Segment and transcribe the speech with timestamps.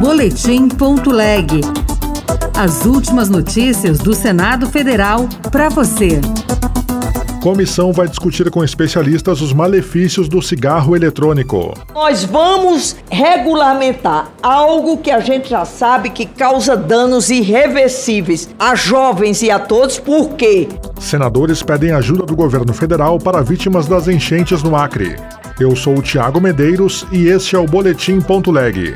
[0.00, 1.62] Boletim.leg.
[2.54, 6.20] As últimas notícias do Senado Federal para você.
[7.42, 11.72] Comissão vai discutir com especialistas os malefícios do cigarro eletrônico.
[11.94, 19.42] Nós vamos regulamentar algo que a gente já sabe que causa danos irreversíveis a jovens
[19.42, 20.68] e a todos, por quê?
[21.00, 25.16] Senadores pedem ajuda do governo federal para vítimas das enchentes no Acre.
[25.58, 28.94] Eu sou o Tiago Medeiros e este é o Boletim Ponto Leg.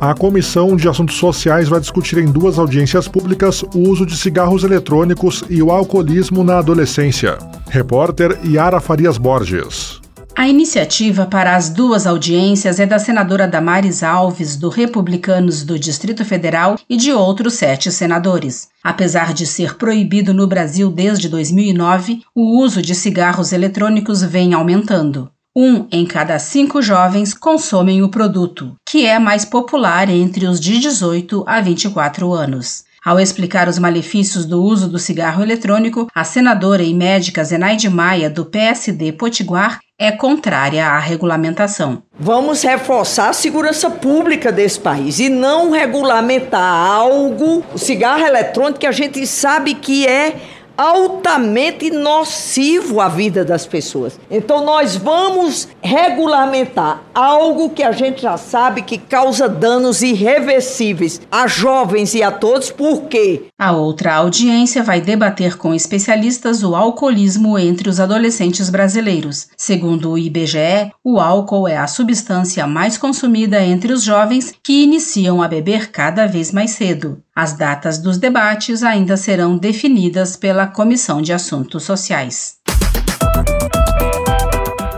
[0.00, 4.64] A Comissão de Assuntos Sociais vai discutir em duas audiências públicas o uso de cigarros
[4.64, 7.36] eletrônicos e o alcoolismo na adolescência.
[7.68, 10.00] Repórter Yara Farias Borges.
[10.34, 16.24] A iniciativa para as duas audiências é da senadora Damares Alves, do Republicanos do Distrito
[16.24, 18.68] Federal, e de outros sete senadores.
[18.82, 25.30] Apesar de ser proibido no Brasil desde 2009, o uso de cigarros eletrônicos vem aumentando.
[25.62, 30.78] Um em cada cinco jovens consomem o produto, que é mais popular entre os de
[30.78, 32.84] 18 a 24 anos.
[33.04, 38.30] Ao explicar os malefícios do uso do cigarro eletrônico, a senadora e médica Zenaide Maia,
[38.30, 42.02] do PSD Potiguar, é contrária à regulamentação.
[42.18, 48.86] Vamos reforçar a segurança pública desse país e não regulamentar algo, o cigarro eletrônico, que
[48.86, 50.36] a gente sabe que é
[50.80, 54.18] altamente nocivo à vida das pessoas.
[54.30, 61.46] Então nós vamos regulamentar algo que a gente já sabe que causa danos irreversíveis a
[61.46, 63.42] jovens e a todos, por quê?
[63.58, 69.48] A outra audiência vai debater com especialistas o alcoolismo entre os adolescentes brasileiros.
[69.58, 75.42] Segundo o IBGE, o álcool é a substância mais consumida entre os jovens que iniciam
[75.42, 77.22] a beber cada vez mais cedo.
[77.40, 82.56] As datas dos debates ainda serão definidas pela Comissão de Assuntos Sociais.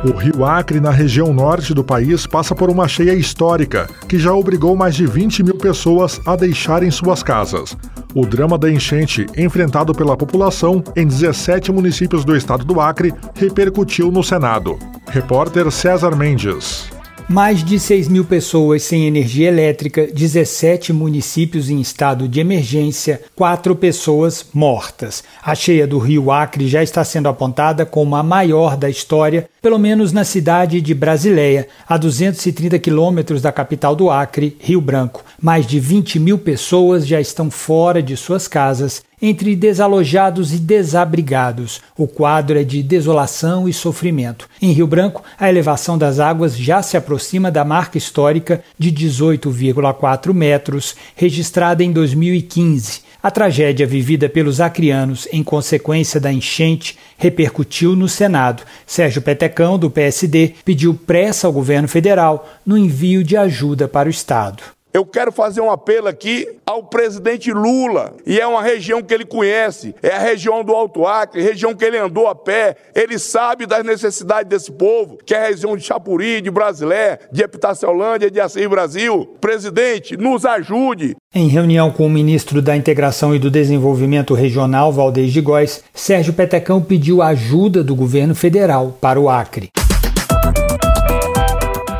[0.05, 4.35] O rio Acre, na região norte do país, passa por uma cheia histórica que já
[4.35, 7.77] obrigou mais de 20 mil pessoas a deixarem suas casas.
[8.13, 14.11] O drama da enchente, enfrentado pela população em 17 municípios do estado do Acre, repercutiu
[14.11, 14.77] no Senado.
[15.07, 16.92] Repórter César Mendes.
[17.33, 23.75] Mais de 6 mil pessoas sem energia elétrica, 17 municípios em estado de emergência, 4
[23.75, 25.25] pessoas mortas.
[25.43, 29.79] A cheia do rio Acre já está sendo apontada como a maior da história, pelo
[29.79, 35.25] menos na cidade de Brasileia, a 230 quilômetros da capital do Acre, Rio Branco.
[35.41, 41.81] Mais de 20 mil pessoas já estão fora de suas casas entre desalojados e desabrigados.
[41.97, 44.49] O quadro é de desolação e sofrimento.
[44.61, 50.35] Em Rio Branco, a elevação das águas já se aproxima da marca histórica de 18,4
[50.35, 53.12] metros, registrada em 2015.
[53.23, 58.65] A tragédia vivida pelos acrianos em consequência da enchente repercutiu no Senado.
[58.85, 64.11] Sérgio Petecão, do PSD, pediu pressa ao governo federal no envio de ajuda para o
[64.11, 64.65] Estado.
[64.93, 69.25] Eu quero fazer um apelo aqui ao presidente Lula, e é uma região que ele
[69.25, 73.65] conhece, é a região do Alto Acre, região que ele andou a pé, ele sabe
[73.65, 78.39] das necessidades desse povo, que é a região de Chapuri, de Brasilé, de Epitaciolândia, de
[78.39, 79.35] Assis Brasil.
[79.41, 81.17] Presidente, nos ajude.
[81.35, 86.35] Em reunião com o ministro da Integração e do Desenvolvimento Regional, Valdez de Góes, Sérgio
[86.35, 89.71] Petecão pediu ajuda do governo federal para o Acre.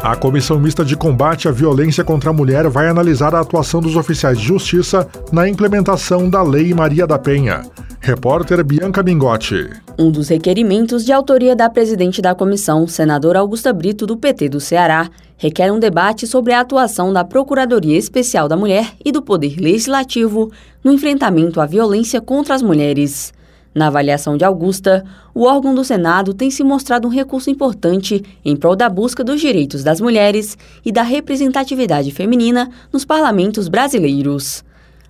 [0.03, 3.95] A Comissão Mista de Combate à Violência contra a Mulher vai analisar a atuação dos
[3.95, 7.63] oficiais de justiça na implementação da Lei Maria da Penha.
[8.01, 9.71] Repórter Bianca Mingotti.
[9.97, 14.59] Um dos requerimentos de autoria da presidente da comissão, senadora Augusta Brito, do PT do
[14.59, 19.55] Ceará, requer um debate sobre a atuação da Procuradoria Especial da Mulher e do Poder
[19.61, 20.51] Legislativo
[20.83, 23.33] no enfrentamento à violência contra as mulheres.
[23.75, 28.55] Na avaliação de Augusta, o órgão do Senado tem se mostrado um recurso importante em
[28.55, 34.63] prol da busca dos direitos das mulheres e da representatividade feminina nos parlamentos brasileiros.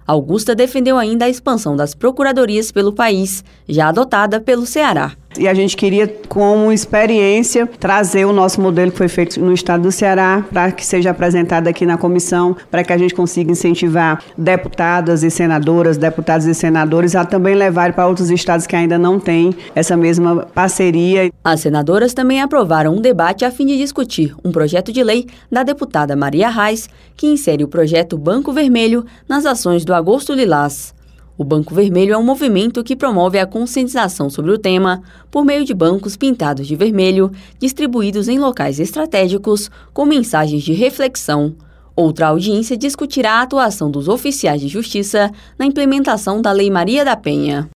[0.07, 5.13] Augusta defendeu ainda a expansão das procuradorias pelo país, já adotada pelo Ceará.
[5.39, 9.83] E a gente queria, como experiência, trazer o nosso modelo que foi feito no estado
[9.83, 14.23] do Ceará para que seja apresentado aqui na comissão, para que a gente consiga incentivar
[14.37, 19.19] deputadas e senadoras, deputados e senadores a também levar para outros estados que ainda não
[19.19, 21.31] têm essa mesma parceria.
[21.43, 25.63] As senadoras também aprovaram um debate a fim de discutir um projeto de lei da
[25.63, 30.95] deputada Maria Reis, que insere o projeto Banco Vermelho nas ações do Agosto Lilás.
[31.37, 35.65] O Banco Vermelho é um movimento que promove a conscientização sobre o tema por meio
[35.65, 41.55] de bancos pintados de vermelho, distribuídos em locais estratégicos, com mensagens de reflexão.
[41.97, 47.17] Outra audiência discutirá a atuação dos oficiais de justiça na implementação da Lei Maria da
[47.17, 47.69] Penha.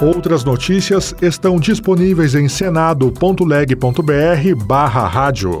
[0.00, 5.60] Outras notícias estão disponíveis em senado.leg.br/barra rádio.